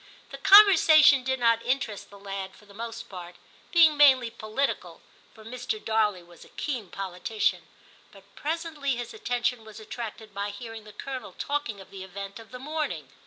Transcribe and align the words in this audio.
* 0.17 0.31
The 0.31 0.39
conversation 0.39 1.23
did 1.23 1.39
not 1.39 1.63
interest 1.63 2.09
the 2.09 2.17
lad 2.17 2.55
for 2.55 2.65
the 2.65 2.73
most 2.73 3.07
part, 3.07 3.35
being 3.71 3.95
mainly 3.95 4.31
political 4.31 4.99
(for 5.35 5.45
Mr. 5.45 5.77
Darley 5.79 6.23
was 6.23 6.43
a 6.43 6.49
keen 6.49 6.89
politician); 6.89 7.67
but 8.11 8.23
presently 8.35 8.95
his 8.95 9.13
attention 9.13 9.63
was 9.63 9.79
attracted 9.79 10.33
by 10.33 10.49
hearing 10.49 10.85
the 10.85 10.91
Colonel 10.93 11.33
talking 11.33 11.79
of 11.79 11.91
the 11.91 12.03
event 12.03 12.39
of 12.39 12.49
the 12.49 12.57
morning. 12.57 13.09